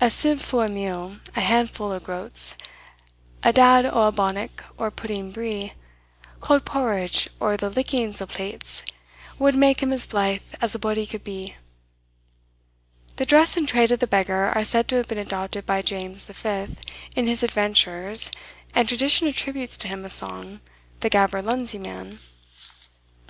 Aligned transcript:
A 0.00 0.08
sieve 0.08 0.40
fu' 0.40 0.62
o' 0.62 0.68
meal, 0.68 1.18
a 1.36 1.42
handfu' 1.42 1.84
o' 1.92 2.00
groats, 2.00 2.56
A 3.42 3.52
dad 3.52 3.84
o' 3.84 4.04
a 4.06 4.10
bannock, 4.10 4.64
or 4.78 4.90
pudding 4.90 5.30
bree, 5.30 5.74
Cauld 6.40 6.64
porridge, 6.64 7.28
or 7.38 7.58
the 7.58 7.68
lickings 7.68 8.22
o' 8.22 8.26
plates, 8.26 8.82
Wad 9.38 9.54
make 9.54 9.82
him 9.82 9.92
as 9.92 10.06
blythe 10.06 10.40
as 10.62 10.74
a 10.74 10.78
body 10.78 11.04
could 11.04 11.22
be. 11.22 11.54
The 13.16 13.26
dress 13.26 13.54
and 13.58 13.68
trade 13.68 13.92
of 13.92 14.00
the 14.00 14.06
beggar 14.06 14.46
are 14.54 14.64
said 14.64 14.88
to 14.88 14.96
have 14.96 15.08
been 15.08 15.18
adopted 15.18 15.66
by 15.66 15.82
James 15.82 16.24
V. 16.24 16.66
in 17.14 17.26
his 17.26 17.42
adventures, 17.42 18.30
and 18.74 18.88
tradition 18.88 19.28
attributes 19.28 19.76
to 19.76 19.88
him 19.88 20.02
a 20.06 20.08
song, 20.08 20.60
"The 21.00 21.10
Gaberlunzie 21.10 21.78
Man." 21.78 22.20